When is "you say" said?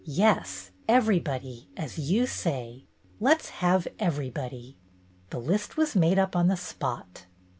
1.99-2.85